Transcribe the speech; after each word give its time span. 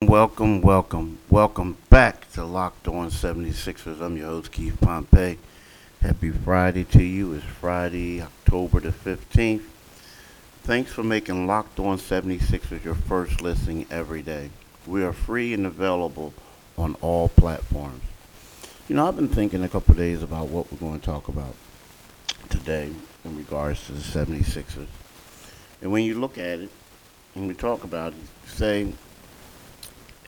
Welcome, 0.00 0.60
welcome, 0.60 1.18
welcome 1.28 1.76
back 1.90 2.30
to 2.34 2.44
Locked 2.44 2.86
On 2.86 3.10
76ers. 3.10 4.00
I'm 4.00 4.16
your 4.16 4.26
host, 4.26 4.52
Keith 4.52 4.80
Pompey. 4.80 5.40
Happy 6.00 6.30
Friday 6.30 6.84
to 6.84 7.02
you. 7.02 7.32
It's 7.32 7.44
Friday, 7.44 8.22
October 8.22 8.78
the 8.78 8.92
15th. 8.92 9.64
Thanks 10.62 10.92
for 10.92 11.02
making 11.02 11.48
Locked 11.48 11.80
On 11.80 11.98
76ers 11.98 12.84
your 12.84 12.94
first 12.94 13.40
listening 13.40 13.86
every 13.90 14.22
day. 14.22 14.50
We 14.86 15.02
are 15.02 15.12
free 15.12 15.52
and 15.52 15.66
available 15.66 16.32
on 16.78 16.94
all 17.00 17.28
platforms. 17.28 18.02
You 18.88 18.94
know, 18.94 19.08
I've 19.08 19.16
been 19.16 19.28
thinking 19.28 19.64
a 19.64 19.68
couple 19.68 19.96
days 19.96 20.22
about 20.22 20.46
what 20.46 20.70
we're 20.70 20.78
going 20.78 21.00
to 21.00 21.04
talk 21.04 21.26
about 21.26 21.56
today 22.50 22.92
in 23.24 23.36
regards 23.36 23.84
to 23.86 23.92
the 23.92 24.00
76ers. 24.00 24.86
And 25.82 25.90
when 25.90 26.04
you 26.04 26.20
look 26.20 26.38
at 26.38 26.60
it, 26.60 26.70
and 27.34 27.48
we 27.48 27.54
talk 27.54 27.82
about 27.82 28.12
it, 28.12 28.48
say 28.48 28.92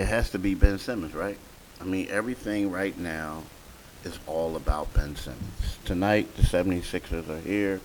it 0.01 0.09
has 0.09 0.31
to 0.31 0.39
be 0.39 0.55
Ben 0.55 0.79
Simmons, 0.79 1.15
right? 1.15 1.37
I 1.79 1.85
mean, 1.85 2.09
everything 2.09 2.71
right 2.71 2.97
now 2.97 3.43
is 4.03 4.19
all 4.27 4.57
about 4.57 4.93
Ben 4.95 5.15
Simmons. 5.15 5.79
Tonight, 5.85 6.35
the 6.37 6.43
76ers 6.43 7.29
are 7.29 7.41
here 7.41 7.83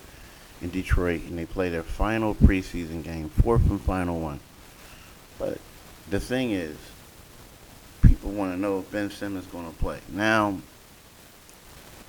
in 0.61 0.69
Detroit, 0.69 1.23
and 1.23 1.37
they 1.37 1.45
play 1.45 1.67
their 1.67 1.83
final 1.83 2.33
preseason 2.33 3.03
game, 3.03 3.27
fourth 3.27 3.69
and 3.69 3.81
final 3.81 4.21
one. 4.21 4.39
But 5.37 5.57
the 6.09 6.21
thing 6.21 6.51
is, 6.51 6.77
people 8.01 8.31
want 8.31 8.53
to 8.53 8.57
know 8.57 8.79
if 8.79 8.89
Ben 8.91 9.09
Simmons 9.11 9.45
is 9.45 9.51
going 9.51 9.69
to 9.69 9.77
play. 9.77 9.99
Now, 10.07 10.57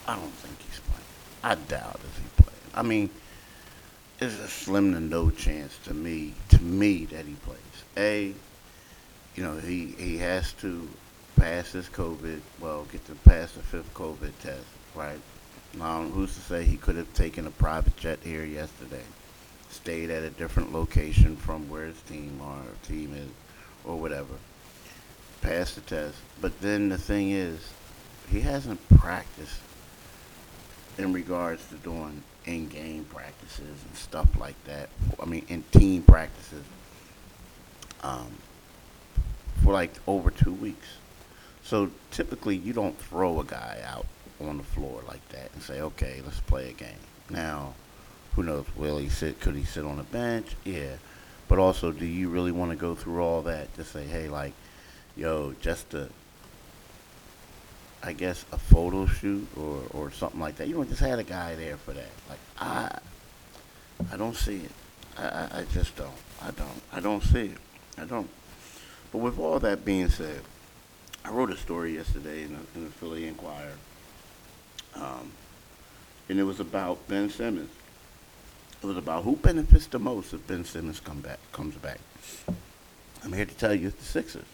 I 0.07 0.15
don't 0.15 0.31
think 0.31 0.57
he's 0.71 0.79
playing. 0.79 1.03
I 1.43 1.57
doubt 1.67 1.99
if 2.05 2.17
he 2.17 2.43
plays. 2.45 2.75
I 2.77 2.83
mean, 2.83 3.11
there's 4.21 4.39
a 4.39 4.47
slim 4.47 4.93
to 4.93 5.01
no 5.01 5.31
chance 5.31 5.77
to 5.87 5.95
me, 5.95 6.35
to 6.51 6.63
me, 6.63 7.07
that 7.07 7.25
he 7.25 7.35
plays. 7.35 7.59
A, 7.97 8.33
you 9.37 9.45
know, 9.45 9.57
he, 9.59 9.95
he 9.99 10.17
has 10.19 10.53
to 10.55 10.89
pass 11.37 11.71
his 11.73 11.89
COVID, 11.91 12.41
well, 12.59 12.87
get 12.91 13.05
to 13.07 13.15
pass 13.17 13.53
the 13.53 13.61
fifth 13.61 13.93
COVID 13.95 14.33
test, 14.43 14.65
right? 14.95 15.21
Now, 15.75 16.03
who's 16.03 16.35
to 16.35 16.41
say 16.41 16.65
he 16.65 16.79
could 16.79 16.97
have 16.97 17.13
taken 17.13 17.47
a 17.47 17.51
private 17.51 17.97
jet 17.99 18.19
here 18.25 18.45
yesterday, 18.45 19.03
stayed 19.69 20.11
at 20.11 20.23
a 20.23 20.31
different 20.31 20.73
location 20.73 21.37
from 21.37 21.69
where 21.69 21.85
his 21.85 22.01
team 22.03 22.41
or 22.43 22.63
team 22.89 23.15
is, 23.15 23.29
or 23.85 23.99
whatever, 23.99 24.35
passed 25.43 25.75
the 25.75 25.83
test. 25.83 26.17
But 26.41 26.59
then 26.63 26.89
the 26.89 26.99
thing 26.99 27.31
is, 27.31 27.61
he 28.31 28.41
hasn't 28.41 28.81
practiced 28.89 29.61
in 30.97 31.13
regards 31.13 31.69
to 31.69 31.75
doing 31.77 32.23
in-game 32.47 33.05
practices 33.13 33.85
and 33.87 33.95
stuff 33.95 34.29
like 34.39 34.63
that. 34.65 34.89
I 35.21 35.27
mean, 35.27 35.45
in 35.49 35.63
team 35.73 36.03
practices. 36.03 36.65
Um, 38.03 38.33
for 39.67 39.73
like 39.73 39.91
over 40.07 40.31
two 40.31 40.53
weeks. 40.53 40.87
So 41.65 41.91
typically, 42.13 42.55
you 42.55 42.73
don't 42.73 42.97
throw 42.97 43.41
a 43.41 43.45
guy 43.45 43.81
out 43.85 44.07
on 44.41 44.59
the 44.59 44.63
floor 44.63 45.03
like 45.09 45.29
that 45.31 45.51
and 45.53 45.61
say, 45.61 45.81
"Okay, 45.81 46.23
let's 46.25 46.39
play 46.39 46.71
a 46.71 46.73
game." 46.73 47.03
Now, 47.29 47.75
who 48.37 48.45
knows? 48.45 48.65
Will 48.77 48.99
he 48.99 49.09
sit? 49.09 49.41
Could 49.41 49.57
he 49.57 49.65
sit 49.65 49.85
on 49.85 49.97
the 49.97 50.05
bench? 50.05 50.55
Yeah, 50.65 50.95
but 51.49 51.59
also, 51.59 51.91
do 51.91 52.07
you 52.07 52.29
really 52.29 52.53
want 52.53 52.71
to 52.71 52.77
go 52.77 52.95
through 52.95 53.21
all 53.21 53.43
that 53.43 53.75
to 53.75 53.83
say, 53.83 54.05
"Hey, 54.07 54.29
like, 54.29 54.53
yo, 55.17 55.53
just 55.61 55.93
a, 55.95 56.11
I 58.05 58.13
guess, 58.13 58.45
a 58.53 58.59
photo 58.59 59.07
shoot 59.07 59.49
or 59.57 59.83
or 59.93 60.13
something 60.13 60.39
like 60.39 60.59
that"? 60.59 60.69
You 60.69 60.75
don't 60.75 60.89
just 60.89 61.01
had 61.01 61.19
a 61.19 61.25
guy 61.25 61.57
there 61.57 61.77
for 61.77 61.93
that. 61.93 62.13
Like, 62.29 62.39
I, 62.61 62.99
I 64.13 64.17
don't 64.17 64.37
see 64.37 64.59
it. 64.59 64.73
I, 65.19 65.49
I 65.53 65.65
just 65.73 65.97
don't. 65.97 66.21
I 66.41 66.53
don't. 66.53 66.83
I 66.93 67.01
don't 67.01 67.25
see 67.25 67.47
it. 67.47 67.59
I 67.99 68.05
don't. 68.05 68.31
But 69.13 69.19
with 69.19 69.39
all 69.39 69.59
that 69.61 69.85
being 69.85 70.09
said, 70.09 70.41
I 71.25 71.31
wrote 71.31 71.51
a 71.51 71.57
story 71.57 71.95
yesterday 71.95 72.43
in 72.45 72.53
the, 72.55 72.81
in 72.81 72.91
Philly 72.91 73.27
Inquirer, 73.27 73.79
um, 74.95 75.31
and 76.29 76.39
it 76.39 76.45
was 76.45 76.61
about 76.61 77.07
Ben 77.09 77.31
Simmons. 77.31 77.71
It 78.83 78.87
was 78.87 78.97
about 78.97 79.25
who 79.25 79.37
benefits 79.37 79.87
the 79.87 79.99
most 79.99 80.33
if 80.35 80.47
Ben 80.47 80.65
Simmons 80.65 81.01
come 81.01 81.21
back, 81.21 81.39
comes 81.53 81.75
back. 81.77 81.99
I'm 83.25 83.33
here 83.33 83.47
to 83.47 83.55
tell 83.55 83.75
you 83.75 83.89
it's 83.89 83.97
the 83.97 84.05
Sixers, 84.05 84.45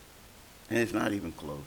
and 0.71 0.78
it's 0.78 0.93
not 0.93 1.12
even 1.12 1.32
close. 1.32 1.60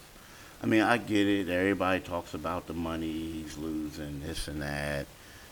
I 0.63 0.67
mean, 0.67 0.81
I 0.81 0.97
get 0.97 1.27
it. 1.27 1.49
Everybody 1.49 1.99
talks 1.99 2.33
about 2.33 2.65
the 2.65 2.73
money 2.73 3.11
he's 3.11 3.57
losing, 3.57 4.21
this 4.21 4.47
and 4.47 4.61
that. 4.61 5.05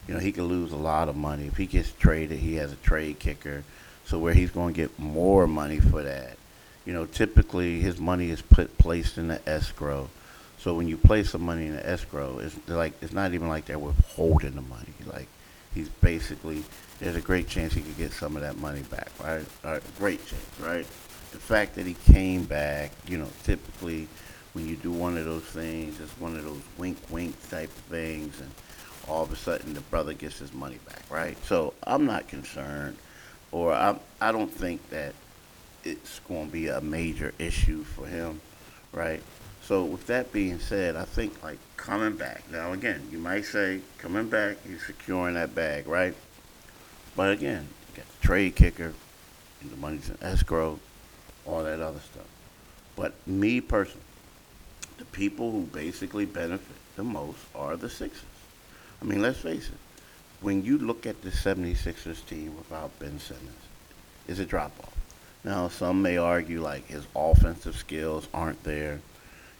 You 0.07 0.15
know, 0.15 0.19
he 0.19 0.31
could 0.31 0.45
lose 0.45 0.71
a 0.71 0.77
lot 0.77 1.09
of 1.09 1.15
money 1.15 1.47
if 1.47 1.57
he 1.57 1.65
gets 1.65 1.91
traded. 1.91 2.39
He 2.39 2.55
has 2.55 2.71
a 2.71 2.77
trade 2.77 3.19
kicker, 3.19 3.63
so 4.05 4.17
where 4.17 4.33
he's 4.33 4.51
going 4.51 4.73
to 4.73 4.81
get 4.81 4.97
more 4.97 5.45
money 5.47 5.79
for 5.79 6.01
that 6.03 6.37
you 6.85 6.93
know, 6.93 7.05
typically 7.05 7.79
his 7.79 7.99
money 7.99 8.29
is 8.29 8.41
put 8.41 8.77
placed 8.77 9.17
in 9.17 9.27
the 9.27 9.47
escrow. 9.47 10.09
So 10.57 10.73
when 10.73 10.87
you 10.87 10.97
place 10.97 11.31
some 11.31 11.41
money 11.41 11.67
in 11.67 11.75
the 11.75 11.87
escrow, 11.87 12.39
it's 12.39 12.55
like 12.67 12.93
it's 13.01 13.13
not 13.13 13.33
even 13.33 13.47
like 13.47 13.65
they're 13.65 13.79
withholding 13.79 14.55
the 14.55 14.61
money. 14.61 14.93
Like 15.05 15.27
he's 15.73 15.89
basically 15.89 16.63
there's 16.99 17.15
a 17.15 17.21
great 17.21 17.47
chance 17.47 17.73
he 17.73 17.81
could 17.81 17.97
get 17.97 18.11
some 18.11 18.35
of 18.35 18.41
that 18.41 18.57
money 18.57 18.81
back, 18.83 19.09
right? 19.21 19.45
A 19.63 19.81
great 19.97 20.25
chance, 20.25 20.59
right? 20.61 20.85
The 21.31 21.39
fact 21.39 21.75
that 21.75 21.85
he 21.85 21.95
came 22.11 22.43
back, 22.43 22.91
you 23.07 23.17
know, 23.17 23.27
typically 23.43 24.07
when 24.53 24.67
you 24.67 24.75
do 24.75 24.91
one 24.91 25.17
of 25.17 25.25
those 25.25 25.43
things, 25.43 25.99
it's 25.99 26.11
one 26.19 26.35
of 26.35 26.43
those 26.43 26.61
wink 26.77 26.97
wink 27.09 27.35
type 27.49 27.69
of 27.69 27.83
things 27.85 28.39
and 28.39 28.51
all 29.07 29.23
of 29.23 29.31
a 29.31 29.35
sudden 29.35 29.73
the 29.73 29.81
brother 29.81 30.13
gets 30.13 30.39
his 30.39 30.53
money 30.53 30.79
back, 30.87 31.01
right? 31.09 31.37
So 31.45 31.73
I'm 31.83 32.05
not 32.05 32.27
concerned 32.27 32.97
or 33.51 33.73
I 33.73 33.97
I 34.21 34.31
don't 34.31 34.51
think 34.51 34.89
that 34.89 35.13
it's 35.83 36.19
going 36.19 36.47
to 36.47 36.51
be 36.51 36.67
a 36.67 36.81
major 36.81 37.33
issue 37.39 37.83
for 37.83 38.05
him, 38.05 38.41
right? 38.91 39.21
So 39.63 39.85
with 39.85 40.07
that 40.07 40.31
being 40.31 40.59
said, 40.59 40.95
I 40.95 41.05
think 41.05 41.41
like 41.43 41.57
coming 41.77 42.17
back. 42.17 42.43
Now 42.51 42.73
again, 42.73 43.01
you 43.11 43.17
might 43.17 43.45
say 43.45 43.81
coming 43.97 44.29
back, 44.29 44.57
he's 44.67 44.85
securing 44.85 45.35
that 45.35 45.55
bag, 45.55 45.87
right? 45.87 46.13
But 47.15 47.31
again, 47.31 47.67
you 47.89 47.97
got 47.97 48.05
the 48.19 48.27
trade 48.27 48.55
kicker, 48.55 48.93
and 49.61 49.71
the 49.71 49.77
money's 49.77 50.09
in 50.09 50.17
escrow, 50.21 50.79
all 51.45 51.63
that 51.63 51.79
other 51.79 51.99
stuff. 51.99 52.25
But 52.95 53.13
me 53.25 53.61
personally, 53.61 54.01
the 54.97 55.05
people 55.05 55.51
who 55.51 55.61
basically 55.63 56.25
benefit 56.25 56.75
the 56.95 57.03
most 57.03 57.39
are 57.55 57.75
the 57.75 57.89
Sixers. 57.89 58.23
I 59.01 59.05
mean, 59.05 59.21
let's 59.21 59.39
face 59.39 59.67
it. 59.67 59.77
When 60.41 60.63
you 60.63 60.77
look 60.77 61.05
at 61.05 61.21
the 61.21 61.29
76ers 61.29 62.25
team 62.27 62.55
without 62.57 62.97
Ben 62.99 63.19
Simmons, 63.19 63.49
it's 64.27 64.39
a 64.39 64.45
drop 64.45 64.71
off. 64.81 64.93
Now, 65.43 65.67
some 65.67 66.01
may 66.01 66.17
argue 66.17 66.61
like 66.61 66.87
his 66.87 67.05
offensive 67.15 67.75
skills 67.75 68.27
aren't 68.33 68.63
there. 68.63 69.01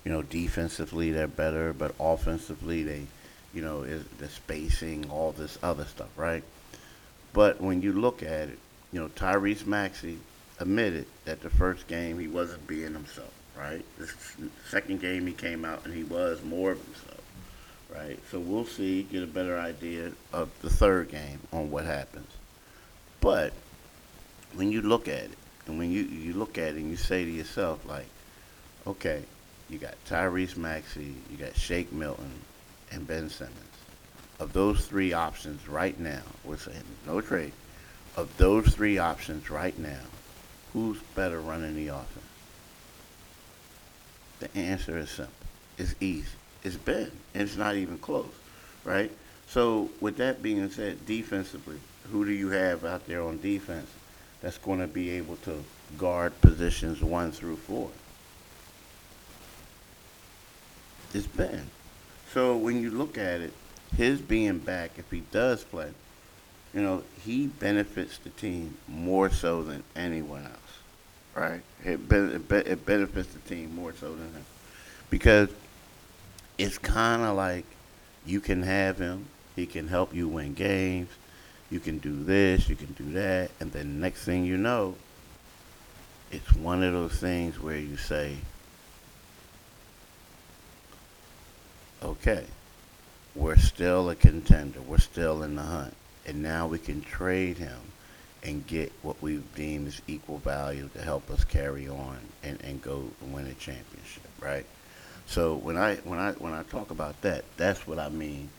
You 0.05 0.11
know, 0.11 0.21
defensively 0.21 1.11
they're 1.11 1.27
better, 1.27 1.73
but 1.73 1.93
offensively 1.99 2.83
they, 2.83 3.05
you 3.53 3.61
know, 3.61 3.81
is 3.83 4.03
the 4.17 4.29
spacing, 4.29 5.09
all 5.09 5.31
this 5.31 5.57
other 5.61 5.85
stuff, 5.85 6.09
right? 6.17 6.43
But 7.33 7.59
when 7.59 7.81
you 7.81 7.93
look 7.93 8.23
at 8.23 8.49
it, 8.49 8.59
you 8.91 8.99
know, 8.99 9.09
Tyrese 9.09 9.65
Maxey 9.65 10.19
admitted 10.59 11.05
that 11.25 11.41
the 11.41 11.49
first 11.49 11.87
game 11.87 12.19
he 12.19 12.27
wasn't 12.27 12.65
being 12.67 12.93
himself, 12.93 13.33
right? 13.57 13.83
The 13.97 14.09
second 14.69 15.01
game 15.01 15.27
he 15.27 15.33
came 15.33 15.65
out 15.65 15.83
and 15.85 15.93
he 15.93 16.03
was 16.03 16.43
more 16.43 16.73
of 16.73 16.83
himself, 16.83 17.21
right? 17.93 18.19
So 18.29 18.39
we'll 18.39 18.65
see, 18.65 19.03
get 19.03 19.23
a 19.23 19.27
better 19.27 19.57
idea 19.57 20.11
of 20.31 20.49
the 20.61 20.69
third 20.69 21.09
game 21.09 21.39
on 21.51 21.71
what 21.71 21.85
happens. 21.85 22.29
But 23.19 23.53
when 24.53 24.71
you 24.71 24.81
look 24.81 25.07
at 25.07 25.23
it, 25.23 25.37
and 25.67 25.77
when 25.77 25.91
you, 25.91 26.03
you 26.03 26.33
look 26.33 26.57
at 26.57 26.69
it 26.69 26.75
and 26.75 26.89
you 26.89 26.97
say 26.97 27.23
to 27.23 27.31
yourself, 27.31 27.85
like, 27.85 28.07
okay, 28.85 29.23
you 29.69 29.77
got 29.77 29.95
Tyrese 30.07 30.57
Maxey, 30.57 31.13
you 31.31 31.37
got 31.37 31.55
Shake 31.55 31.91
Milton, 31.91 32.31
and 32.91 33.07
Ben 33.07 33.29
Simmons. 33.29 33.57
Of 34.39 34.51
those 34.51 34.85
three 34.85 35.13
options 35.13 35.67
right 35.67 35.97
now, 35.99 36.21
we're 36.43 36.57
saying 36.57 36.83
no 37.07 37.21
trade. 37.21 37.53
Of 38.17 38.35
those 38.37 38.75
three 38.75 38.97
options 38.97 39.49
right 39.49 39.77
now, 39.79 40.01
who's 40.73 40.99
better 41.15 41.39
running 41.39 41.75
the 41.75 41.89
offense? 41.89 42.25
The 44.39 44.57
answer 44.57 44.97
is 44.97 45.09
simple. 45.09 45.33
It's 45.77 45.95
easy. 46.01 46.27
It's 46.63 46.75
Ben, 46.75 47.11
and 47.33 47.43
it's 47.43 47.55
not 47.55 47.75
even 47.75 47.97
close, 47.97 48.33
right? 48.83 49.11
So 49.47 49.89
with 50.01 50.17
that 50.17 50.41
being 50.43 50.69
said, 50.69 51.05
defensively, 51.05 51.79
who 52.11 52.25
do 52.25 52.31
you 52.31 52.49
have 52.49 52.83
out 52.83 53.07
there 53.07 53.21
on 53.21 53.39
defense 53.39 53.89
that's 54.43 54.57
going 54.57 54.79
to 54.79 54.87
be 54.87 55.09
able 55.11 55.37
to 55.37 55.63
guard 55.97 56.39
positions 56.41 57.01
one 57.01 57.31
through 57.31 57.55
four. 57.55 57.89
It's 61.13 61.25
Ben. 61.25 61.69
So 62.33 62.57
when 62.57 62.81
you 62.81 62.91
look 62.91 63.17
at 63.17 63.39
it, 63.39 63.53
his 63.95 64.19
being 64.19 64.59
back, 64.59 64.91
if 64.97 65.09
he 65.09 65.21
does 65.31 65.63
play, 65.63 65.91
you 66.73 66.81
know, 66.81 67.03
he 67.23 67.47
benefits 67.47 68.17
the 68.17 68.31
team 68.31 68.75
more 68.87 69.29
so 69.29 69.63
than 69.63 69.83
anyone 69.95 70.43
else, 70.43 70.55
right? 71.35 71.61
It, 71.85 72.09
be, 72.09 72.17
it, 72.17 72.49
be, 72.49 72.55
it 72.57 72.85
benefits 72.85 73.31
the 73.31 73.39
team 73.41 73.73
more 73.75 73.93
so 73.93 74.09
than 74.09 74.33
him. 74.33 74.45
Because 75.09 75.49
it's 76.57 76.79
kind 76.79 77.21
of 77.21 77.37
like 77.37 77.65
you 78.25 78.41
can 78.41 78.63
have 78.63 78.97
him, 78.97 79.27
he 79.55 79.67
can 79.67 79.87
help 79.87 80.13
you 80.13 80.27
win 80.27 80.53
games, 80.55 81.09
you 81.73 81.79
can 81.79 81.97
do 81.97 82.23
this, 82.23 82.69
you 82.69 82.75
can 82.75 82.93
do 82.93 83.13
that, 83.13 83.49
and 83.59 83.71
then 83.71 83.99
next 83.99 84.23
thing 84.23 84.45
you 84.45 84.57
know, 84.57 84.95
it's 86.31 86.53
one 86.53 86.83
of 86.83 86.93
those 86.93 87.15
things 87.15 87.59
where 87.59 87.77
you 87.77 87.97
say, 87.97 88.35
okay, 92.03 92.45
we're 93.35 93.57
still 93.57 94.11
a 94.11 94.15
contender. 94.15 94.81
We're 94.81 94.99
still 94.99 95.41
in 95.41 95.55
the 95.55 95.63
hunt. 95.63 95.95
And 96.27 96.43
now 96.43 96.67
we 96.67 96.77
can 96.77 97.01
trade 97.01 97.57
him 97.57 97.79
and 98.43 98.65
get 98.67 98.91
what 99.01 99.21
we 99.21 99.37
deem 99.55 99.87
is 99.87 100.01
equal 100.07 100.37
value 100.37 100.89
to 100.93 101.01
help 101.01 101.29
us 101.31 101.43
carry 101.43 101.87
on 101.87 102.19
and, 102.43 102.61
and 102.61 102.81
go 102.81 103.03
and 103.21 103.33
win 103.33 103.47
a 103.47 103.53
championship, 103.55 104.29
right? 104.39 104.65
So 105.25 105.55
when 105.55 105.77
I 105.77 105.95
when 105.97 106.19
I 106.19 106.33
when 106.33 106.53
I 106.53 106.63
talk 106.63 106.91
about 106.91 107.19
that, 107.21 107.45
that's 107.57 107.87
what 107.87 107.97
I 107.97 108.09
mean 108.09 108.49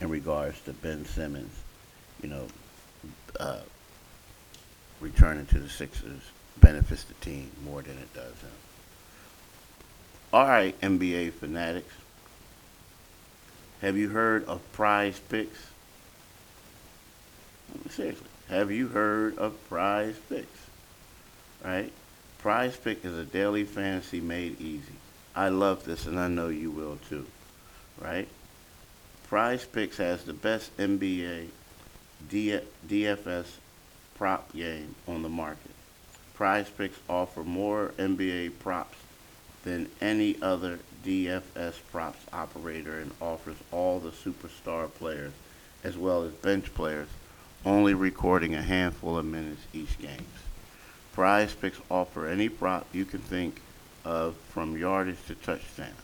in 0.00 0.08
regards 0.08 0.60
to 0.62 0.72
Ben 0.72 1.04
Simmons, 1.04 1.54
you 2.22 2.28
know, 2.28 2.46
uh, 3.38 3.60
returning 5.00 5.46
to 5.46 5.58
the 5.58 5.68
Sixers 5.68 6.22
benefits 6.60 7.04
the 7.04 7.14
team 7.14 7.50
more 7.64 7.82
than 7.82 7.98
it 7.98 8.12
does 8.14 8.32
him. 8.32 8.50
All 10.32 10.46
right, 10.46 10.78
NBA 10.80 11.32
fanatics. 11.34 11.92
Have 13.80 13.96
you 13.96 14.08
heard 14.08 14.44
of 14.46 14.60
prize 14.72 15.20
picks? 15.28 15.58
Seriously, 17.90 18.26
have 18.48 18.70
you 18.70 18.88
heard 18.88 19.36
of 19.38 19.56
prize 19.68 20.16
picks? 20.28 20.58
Right? 21.64 21.92
Prize 22.38 22.76
pick 22.76 23.04
is 23.04 23.16
a 23.16 23.24
daily 23.24 23.64
fantasy 23.64 24.20
made 24.20 24.60
easy. 24.60 24.92
I 25.36 25.48
love 25.48 25.84
this 25.84 26.06
and 26.06 26.18
I 26.18 26.28
know 26.28 26.48
you 26.48 26.70
will 26.70 26.98
too. 27.08 27.26
Right? 28.00 28.28
Prize 29.28 29.64
Picks 29.64 29.96
has 29.96 30.24
the 30.24 30.32
best 30.32 30.76
NBA 30.76 31.48
DFS 32.28 33.46
prop 34.16 34.52
game 34.52 34.94
on 35.06 35.22
the 35.22 35.28
market. 35.28 35.70
Prize 36.34 36.68
Picks 36.68 36.98
offer 37.08 37.42
more 37.42 37.92
NBA 37.98 38.58
props 38.58 38.98
than 39.62 39.88
any 40.00 40.36
other 40.42 40.78
DFS 41.04 41.74
props 41.92 42.24
operator 42.32 42.98
and 42.98 43.12
offers 43.20 43.56
all 43.70 44.00
the 44.00 44.10
superstar 44.10 44.92
players 44.94 45.32
as 45.84 45.96
well 45.98 46.22
as 46.22 46.32
bench 46.32 46.72
players, 46.74 47.08
only 47.64 47.94
recording 47.94 48.54
a 48.54 48.62
handful 48.62 49.18
of 49.18 49.24
minutes 49.24 49.62
each 49.72 49.98
game. 49.98 50.26
Prize 51.12 51.54
Picks 51.54 51.78
offer 51.90 52.26
any 52.26 52.48
prop 52.48 52.86
you 52.92 53.04
can 53.04 53.20
think 53.20 53.60
of 54.04 54.34
from 54.50 54.76
yardage 54.76 55.24
to 55.26 55.34
touchdown, 55.34 55.94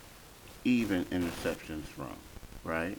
even 0.64 1.04
interceptions 1.06 1.84
from, 1.84 2.14
right? 2.62 2.96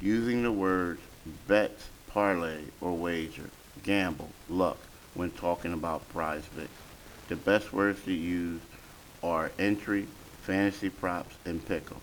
Using 0.00 0.42
the 0.42 0.52
words 0.52 1.00
bet, 1.46 1.76
parlay, 2.12 2.60
or 2.80 2.92
wager, 2.92 3.48
gamble, 3.82 4.28
luck 4.48 4.76
when 5.14 5.30
talking 5.30 5.72
about 5.72 6.08
prize 6.10 6.44
picks. 6.56 6.70
The 7.28 7.36
best 7.36 7.72
words 7.72 8.02
to 8.04 8.12
use 8.12 8.60
are 9.22 9.50
entry, 9.58 10.06
fantasy 10.42 10.90
props, 10.90 11.36
and 11.46 11.66
pickle, 11.66 12.00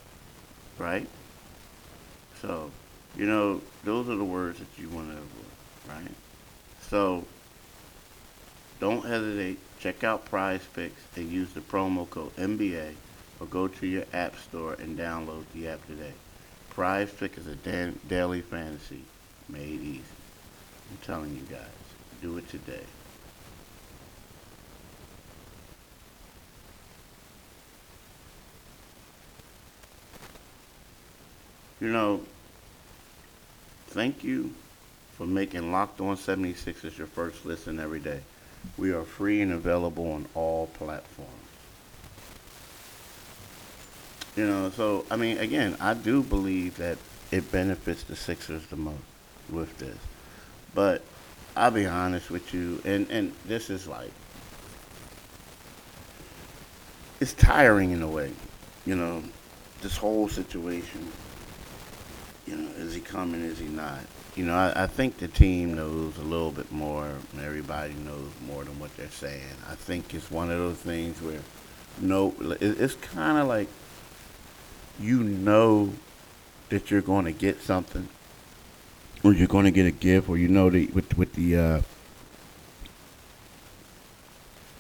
right? 0.78 1.08
So, 2.42 2.72
you 3.16 3.26
know, 3.26 3.62
those 3.84 4.10
are 4.10 4.16
the 4.16 4.24
words 4.24 4.60
that 4.60 4.78
you 4.78 4.90
want 4.90 5.10
to 5.12 5.18
avoid, 5.18 6.04
right? 6.04 6.16
So, 6.90 7.26
don't 8.80 9.06
hesitate. 9.06 9.60
Check 9.80 10.04
out 10.04 10.26
Prize 10.26 10.66
Picks 10.74 11.02
and 11.16 11.30
use 11.30 11.54
the 11.54 11.62
promo 11.62 12.10
code 12.10 12.36
NBA 12.38 12.94
or 13.40 13.48
go 13.48 13.68
to 13.68 13.86
your 13.86 14.06
app 14.14 14.38
store 14.38 14.74
and 14.74 14.98
download 14.98 15.44
the 15.54 15.68
app 15.68 15.86
today. 15.88 16.14
Prize 16.70 17.12
Pick 17.12 17.38
is 17.38 17.48
a 17.48 17.56
da- 17.56 17.94
daily 18.08 18.42
fantasy 18.42 19.04
made 19.50 19.82
easy. 19.82 20.02
I'm 20.92 20.98
telling 21.06 21.36
you 21.36 21.44
guys, 21.44 21.68
do 22.22 22.38
it 22.38 22.48
today. 22.50 22.84
You 31.80 31.90
know, 31.90 32.22
thank 33.88 34.24
you 34.24 34.54
for 35.16 35.26
making 35.26 35.72
Locked 35.72 36.02
On 36.02 36.18
76ers 36.18 36.98
your 36.98 37.08
first 37.08 37.46
listen 37.46 37.80
every 37.80 38.00
day. 38.00 38.20
We 38.78 38.92
are 38.92 39.04
free 39.04 39.42
and 39.42 39.54
available 39.54 40.12
on 40.12 40.28
all 40.36 40.68
platforms. 40.68 41.32
You 44.36 44.46
know, 44.48 44.70
so 44.72 45.06
I 45.10 45.16
mean, 45.16 45.38
again, 45.38 45.78
I 45.80 45.94
do 45.94 46.22
believe 46.22 46.78
that 46.78 46.98
it 47.32 47.52
benefits 47.52 48.04
the 48.04 48.16
Sixers 48.16 48.66
the 48.68 48.76
most 48.76 49.09
with 49.52 49.78
this. 49.78 49.98
But 50.74 51.02
I'll 51.56 51.72
be 51.72 51.86
honest 51.86 52.30
with 52.30 52.54
you, 52.54 52.82
and 52.86 53.10
and 53.10 53.34
this 53.46 53.70
is 53.70 53.88
like 53.88 54.12
it's 57.20 57.34
tiring 57.34 57.92
in 57.92 58.02
a 58.02 58.08
way, 58.08 58.32
you 58.86 58.96
know, 58.96 59.24
this 59.82 59.98
whole 59.98 60.30
situation 60.30 61.12
you 62.50 62.58
know, 62.58 62.70
is 62.78 62.96
he 62.96 63.02
coming? 63.02 63.42
Is 63.42 63.60
he 63.60 63.68
not? 63.68 64.00
You 64.36 64.46
know, 64.46 64.56
I, 64.56 64.84
I 64.84 64.88
think 64.88 65.18
the 65.18 65.28
team 65.28 65.76
knows 65.76 66.18
a 66.18 66.24
little 66.24 66.52
bit 66.52 66.72
more, 66.72 67.06
and 67.06 67.42
everybody 67.42 67.94
knows 67.94 68.32
more 68.48 68.64
than 68.64 68.80
what 68.80 68.96
they're 68.98 69.10
saying. 69.12 69.44
I 69.70 69.76
think 69.76 70.14
it's 70.14 70.32
one 70.32 70.50
of 70.50 70.58
those 70.58 70.78
things 70.78 71.22
where, 71.22 71.42
no, 72.02 72.34
it's 72.40 72.96
kind 72.96 73.38
of 73.38 73.48
like 73.48 73.68
you 75.00 75.24
know 75.24 75.94
that 76.70 76.90
you're 76.90 77.02
going 77.02 77.26
to 77.26 77.32
get 77.32 77.62
something, 77.62 78.08
or 79.24 79.34
you're 79.34 79.48
going 79.48 79.66
to 79.66 79.72
get 79.72 79.86
a 79.86 79.92
gift, 79.92 80.30
or 80.30 80.38
you 80.38 80.48
know 80.48 80.70
that 80.70 80.94
with 80.94 81.18
with 81.18 81.34
the 81.34 81.58
uh, 81.58 81.82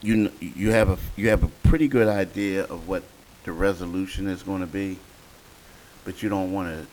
you 0.01 0.31
you 0.39 0.71
have 0.71 0.89
a 0.89 0.97
you 1.15 1.29
have 1.29 1.43
a 1.43 1.47
pretty 1.63 1.87
good 1.87 2.07
idea 2.07 2.63
of 2.65 2.87
what 2.87 3.03
the 3.43 3.51
resolution 3.51 4.27
is 4.27 4.43
going 4.43 4.61
to 4.61 4.67
be, 4.67 4.97
but 6.05 6.23
you 6.23 6.29
don't 6.29 6.51
want 6.51 6.69
to 6.69 6.85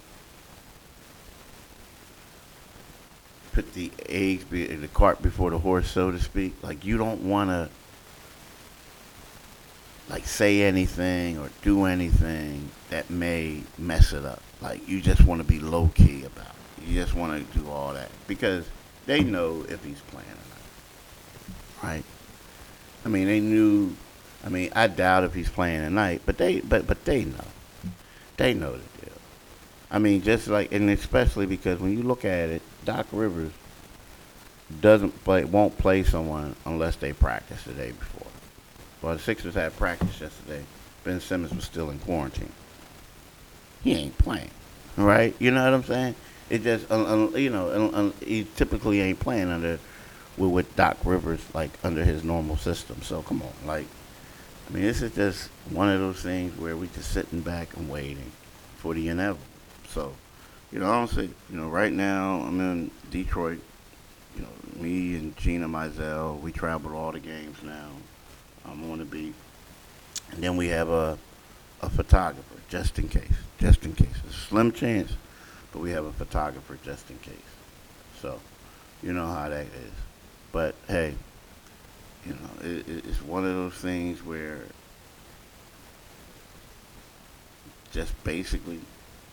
put 3.52 3.72
the 3.75 3.90
eggs 4.08 4.44
in 4.52 4.82
the 4.82 4.88
cart 4.88 5.22
before 5.22 5.50
the 5.50 5.58
horse, 5.58 5.90
so 5.90 6.10
to 6.10 6.20
speak. 6.20 6.54
Like 6.62 6.84
you 6.84 6.98
don't 6.98 7.22
want 7.22 7.50
to 7.50 7.70
like 10.08 10.26
say 10.26 10.62
anything 10.62 11.38
or 11.38 11.50
do 11.62 11.84
anything 11.84 12.70
that 12.90 13.08
may 13.08 13.62
mess 13.78 14.12
it 14.12 14.25
up. 14.25 14.43
Like 14.60 14.87
you 14.88 15.00
just 15.00 15.25
want 15.25 15.40
to 15.40 15.46
be 15.46 15.60
low 15.60 15.90
key 15.94 16.25
about 16.25 16.46
it. 16.46 16.56
You 16.84 16.94
just 16.94 17.14
want 17.14 17.52
to 17.52 17.58
do 17.58 17.69
all 17.70 17.94
that 17.94 18.11
because 18.26 18.67
they 19.06 19.23
know 19.23 19.64
if 19.69 19.84
he's 19.84 20.00
playing 20.00 20.28
or 20.28 21.82
not. 21.82 21.90
Right? 21.90 22.05
I 23.05 23.08
mean, 23.08 23.26
they 23.26 23.40
knew. 23.40 23.94
I 24.44 24.49
mean, 24.49 24.70
I 24.75 24.87
doubt 24.87 25.25
if 25.25 25.34
he's 25.34 25.49
playing 25.49 25.82
tonight, 25.82 26.23
but 26.26 26.38
they, 26.38 26.61
but 26.61 26.87
but 26.87 27.05
they 27.05 27.25
know. 27.25 27.44
They 28.36 28.53
know 28.55 28.72
the 28.72 29.05
deal. 29.05 29.15
I 29.91 29.98
mean, 29.98 30.22
just 30.22 30.48
like, 30.48 30.72
and 30.72 30.91
especially 30.91 31.46
because 31.46 31.81
when 31.81 31.96
you 31.96 32.03
look 32.03 32.24
at 32.24 32.50
it, 32.50 32.62
Doc 32.84 33.06
Rivers 33.12 33.53
doesn't 34.81 35.24
play, 35.24 35.44
won't 35.44 35.79
play 35.79 36.03
someone 36.03 36.56
unless 36.65 36.96
they 36.96 37.12
practice 37.12 37.62
the 37.62 37.72
day 37.72 37.93
before. 37.93 38.27
Well, 39.00 39.15
the 39.15 39.22
Sixers 39.22 39.55
had 39.55 39.77
practice 39.77 40.20
yesterday. 40.20 40.65
Ben 41.05 41.20
Simmons 41.20 41.55
was 41.55 41.65
still 41.65 41.91
in 41.91 41.98
quarantine. 42.00 42.53
He 43.82 43.93
ain't 43.93 44.19
playing, 44.19 44.50
right? 44.96 45.34
You 45.39 45.53
know 45.53 45.65
what 45.65 45.74
I'm 45.74 45.84
saying? 45.84 46.15
It 46.48 46.62
just, 46.62 46.91
uh, 46.91 47.29
you 47.34 47.50
know, 47.50 47.69
uh, 47.69 48.10
he 48.24 48.46
typically 48.56 49.00
ain't 49.00 49.19
playing 49.19 49.48
under 49.48 49.79
with, 50.36 50.50
with 50.50 50.76
Doc 50.76 50.98
Rivers 51.05 51.41
like 51.55 51.70
under 51.82 52.05
his 52.05 52.22
normal 52.22 52.56
system. 52.56 53.03
So 53.03 53.22
come 53.22 53.43
on, 53.43 53.53
like, 53.67 53.86
I 54.69 54.72
mean, 54.72 54.82
this 54.82 55.03
is 55.03 55.15
just 55.15 55.48
one 55.70 55.88
of 55.88 55.98
those 56.00 56.22
things 56.22 56.58
where 56.58 56.76
we 56.76 56.88
just 56.88 57.10
sitting 57.10 57.41
back 57.41 57.76
and 57.76 57.88
waiting 57.88 58.31
for 58.79 58.94
the 58.94 59.08
inevitable. 59.08 59.44
So 59.88 60.12
you 60.72 60.81
know, 60.81 60.91
honestly, 60.91 61.31
you 61.50 61.56
know, 61.56 61.69
right 61.69 61.93
now 61.93 62.43
I'm 62.43 62.60
in 62.60 62.91
Detroit. 63.10 63.60
You 64.34 64.43
know, 64.43 64.82
me 64.82 65.15
and 65.15 65.36
Gina 65.36 65.69
Mizell, 65.69 66.41
we 66.41 66.53
travel 66.53 66.94
all 66.94 67.12
the 67.12 67.20
games 67.20 67.56
now. 67.62 67.88
I'm 68.65 68.91
on 68.91 68.98
the 68.98 69.05
beat, 69.05 69.34
and 70.32 70.43
then 70.43 70.56
we 70.56 70.69
have 70.69 70.88
a 70.91 71.19
a 71.82 71.91
photographer 71.91 72.56
just 72.69 72.98
in 72.98 73.08
case, 73.08 73.36
just 73.58 73.84
in 73.84 73.94
case. 73.94 74.17
A 74.29 74.32
slim 74.32 74.72
chance, 74.72 75.12
but 75.76 75.82
we 75.82 75.90
have 75.90 76.06
a 76.06 76.12
photographer 76.12 76.78
just 76.82 77.10
in 77.10 77.18
case. 77.18 77.34
So, 78.22 78.40
you 79.02 79.12
know 79.12 79.26
how 79.26 79.50
that 79.50 79.66
is. 79.66 79.92
But 80.50 80.74
hey, 80.88 81.14
you 82.24 82.32
know, 82.32 82.66
it, 82.66 83.04
it's 83.04 83.20
one 83.20 83.44
of 83.44 83.54
those 83.54 83.74
things 83.74 84.24
where 84.24 84.60
just 87.92 88.24
basically 88.24 88.80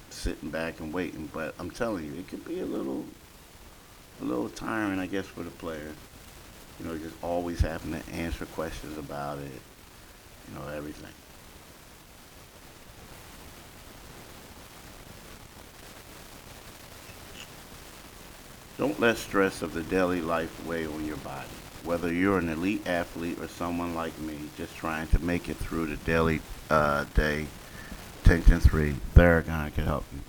sitting 0.09 0.49
back 0.49 0.81
and 0.81 0.91
waiting. 0.91 1.29
But 1.31 1.55
I'm 1.59 1.71
telling 1.71 2.03
you, 2.03 2.19
it 2.19 2.27
could 2.27 2.43
be 2.43 2.59
a 2.59 2.65
little, 2.65 3.05
a 4.21 4.25
little 4.25 4.49
tiring, 4.49 4.99
I 4.99 5.07
guess, 5.07 5.25
for 5.25 5.43
the 5.43 5.49
players. 5.49 5.95
You 6.77 6.87
know, 6.87 6.97
just 6.97 7.15
always 7.21 7.61
having 7.61 7.93
to 7.93 8.09
answer 8.11 8.45
questions 8.47 8.97
about 8.97 9.37
it. 9.37 9.61
You 10.49 10.59
know, 10.59 10.67
everything. 10.75 11.13
Don't 18.75 18.99
let 18.99 19.17
stress 19.17 19.61
of 19.61 19.73
the 19.73 19.83
daily 19.83 20.19
life 20.19 20.65
weigh 20.65 20.87
on 20.87 21.05
your 21.05 21.17
body. 21.17 21.47
Whether 21.83 22.11
you're 22.11 22.39
an 22.39 22.49
elite 22.49 22.87
athlete 22.87 23.39
or 23.39 23.47
someone 23.47 23.93
like 23.93 24.17
me 24.19 24.35
just 24.57 24.75
trying 24.75 25.07
to 25.09 25.19
make 25.19 25.47
it 25.47 25.57
through 25.57 25.87
the 25.87 25.97
daily 25.97 26.41
uh, 26.71 27.05
day, 27.13 27.45
Tension 28.23 28.59
3, 28.59 28.95
Theragun 29.13 29.73
can 29.75 29.85
help 29.85 30.05
you. 30.11 30.21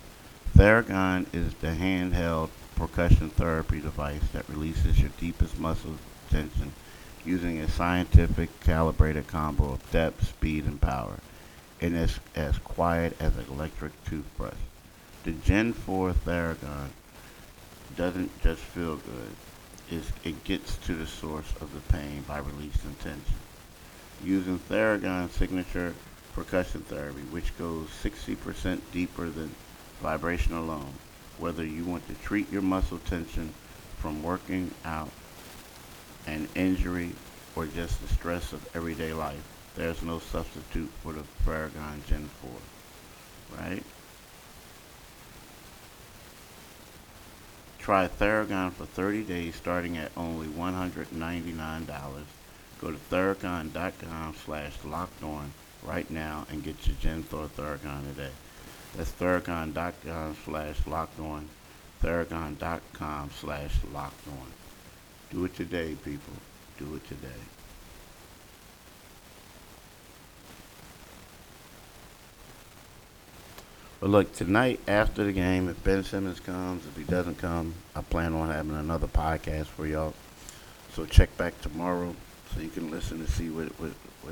Theragun 0.55 1.25
is 1.33 1.55
the 1.55 1.69
handheld 1.69 2.49
percussion 2.75 3.31
therapy 3.31 3.79
device 3.79 4.21
that 4.33 4.47
releases 4.47 4.99
your 4.99 5.11
deepest 5.19 5.57
muscle 5.57 5.95
tension 6.29 6.73
using 7.25 7.59
a 7.59 7.67
scientific 7.67 8.59
calibrated 8.59 9.25
combo 9.25 9.73
of 9.73 9.91
depth, 9.91 10.27
speed, 10.27 10.65
and 10.65 10.79
power. 10.79 11.17
And 11.81 11.95
it's 11.95 12.19
as 12.35 12.59
quiet 12.59 13.17
as 13.19 13.35
an 13.37 13.45
electric 13.49 13.91
toothbrush. 14.05 14.53
The 15.23 15.31
Gen 15.31 15.73
4 15.73 16.13
Theragun 16.13 16.89
doesn't 17.95 18.41
just 18.41 18.61
feel 18.61 18.97
good. 18.97 19.35
It's, 19.89 20.11
it 20.23 20.43
gets 20.43 20.77
to 20.87 20.95
the 20.95 21.07
source 21.07 21.51
of 21.61 21.73
the 21.73 21.93
pain 21.93 22.23
by 22.27 22.39
releasing 22.39 22.95
tension. 22.95 23.35
Using 24.23 24.59
Theragun 24.59 25.29
signature 25.29 25.93
percussion 26.33 26.81
therapy, 26.81 27.21
which 27.31 27.57
goes 27.57 27.87
60% 28.03 28.79
deeper 28.91 29.29
than 29.29 29.55
vibration 30.01 30.53
alone, 30.53 30.93
whether 31.37 31.63
you 31.63 31.85
want 31.85 32.05
to 32.07 32.13
treat 32.15 32.51
your 32.51 32.61
muscle 32.61 32.99
tension 32.99 33.53
from 33.97 34.21
working 34.21 34.71
out, 34.83 35.09
an 36.27 36.47
injury, 36.55 37.11
or 37.55 37.65
just 37.67 38.01
the 38.01 38.13
stress 38.13 38.51
of 38.51 38.67
everyday 38.75 39.13
life, 39.13 39.41
there's 39.75 40.01
no 40.01 40.19
substitute 40.19 40.89
for 41.01 41.13
the 41.13 41.23
Theragun 41.45 42.05
Gen 42.07 42.29
4, 42.41 43.59
right? 43.59 43.83
Try 47.85 48.07
Theragun 48.07 48.71
for 48.71 48.87
30 48.87 49.21
days 49.25 49.55
starting 49.55 49.95
at 49.95 50.11
only 50.17 50.47
$199. 50.47 51.85
Go 52.81 52.89
to 52.89 52.97
theragun.com 53.11 54.33
slash 54.43 54.73
locked 54.83 55.21
on 55.21 55.51
right 55.83 56.09
now 56.09 56.47
and 56.49 56.63
get 56.63 56.87
your 56.87 56.95
Gen 56.99 57.21
4 57.21 57.45
Theragun 57.55 58.01
today. 58.09 58.31
That's 58.97 59.11
theragun.com 59.11 60.35
slash 60.45 60.87
locked 60.87 61.19
on. 61.19 61.47
Slash 62.01 63.75
locked 63.93 64.27
on. 64.29 64.47
Do 65.29 65.45
it 65.45 65.55
today, 65.55 65.95
people. 66.03 66.33
Do 66.79 66.95
it 66.95 67.07
today. 67.07 67.43
But 73.99 74.09
look, 74.09 74.33
tonight 74.33 74.79
after 74.87 75.23
the 75.23 75.31
game, 75.31 75.69
if 75.69 75.81
Ben 75.83 76.03
Simmons 76.03 76.39
comes, 76.39 76.85
if 76.85 76.97
he 76.97 77.03
doesn't 77.03 77.37
come, 77.37 77.73
I 77.95 78.01
plan 78.01 78.33
on 78.33 78.49
having 78.49 78.75
another 78.75 79.07
podcast 79.07 79.67
for 79.67 79.87
y'all. 79.87 80.13
So 80.93 81.05
check 81.05 81.35
back 81.37 81.59
tomorrow 81.61 82.15
so 82.53 82.61
you 82.61 82.69
can 82.69 82.91
listen 82.91 83.23
to 83.25 83.31
see 83.31 83.49
what 83.49 83.67
what, 83.79 83.91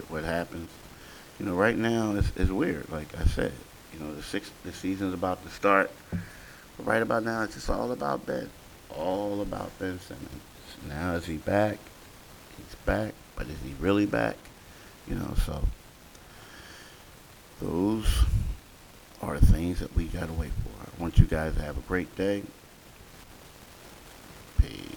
what, 0.09 0.23
happens. 0.23 0.69
You 1.39 1.45
know, 1.45 1.55
right 1.55 1.77
now 1.77 2.15
it's, 2.15 2.31
it's 2.35 2.51
weird. 2.51 2.89
Like 2.89 3.17
I 3.19 3.25
said, 3.25 3.53
you 3.93 3.99
know, 3.99 4.13
the 4.13 4.23
six 4.23 4.51
the 4.65 4.73
season's 4.73 5.13
about 5.13 5.43
to 5.43 5.49
start. 5.49 5.91
But 6.11 6.85
right 6.85 7.01
about 7.01 7.23
now, 7.23 7.43
it's 7.43 7.55
just 7.55 7.69
all 7.69 7.91
about 7.91 8.25
Ben. 8.25 8.49
All 8.89 9.41
about 9.41 9.77
Ben 9.79 9.99
Simmons. 9.99 10.29
Now 10.87 11.13
is 11.13 11.25
he 11.25 11.37
back? 11.37 11.79
He's 12.57 12.75
back, 12.85 13.13
but 13.35 13.47
is 13.47 13.57
he 13.65 13.73
really 13.79 14.05
back? 14.05 14.35
You 15.07 15.15
know, 15.15 15.33
so 15.45 15.63
those 17.61 18.07
are 19.23 19.39
the 19.39 19.45
things 19.45 19.79
that 19.79 19.95
we 19.95 20.05
gotta 20.05 20.33
wait 20.33 20.51
for. 20.51 20.89
I 20.89 21.01
want 21.01 21.17
you 21.17 21.25
guys 21.25 21.55
to 21.55 21.61
have 21.61 21.77
a 21.77 21.81
great 21.81 22.13
day. 22.15 22.43
Peace. 24.59 24.92